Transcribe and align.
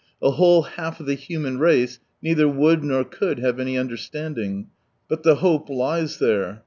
A 0.19 0.31
whole 0.31 0.63
half 0.63 0.99
of 0.99 1.05
the 1.05 1.13
human 1.13 1.59
race 1.59 1.99
neither 2.23 2.47
would 2.49 2.83
nor 2.83 3.03
could 3.03 3.37
have 3.37 3.59
any 3.59 3.77
understanding! 3.77 4.65
But 5.07 5.21
the 5.21 5.35
hope 5.35 5.69
lies 5.69 6.17
there. 6.17 6.59